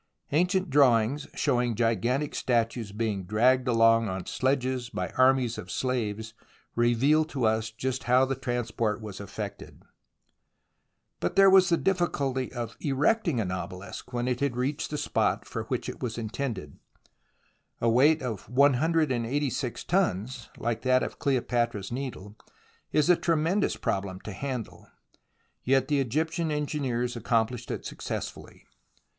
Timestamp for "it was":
15.87-16.17